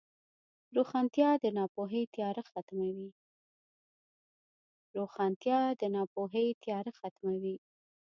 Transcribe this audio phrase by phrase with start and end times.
[0.75, 1.29] روښانتیا
[5.83, 7.57] د ناپوهۍ تیاره ختموي.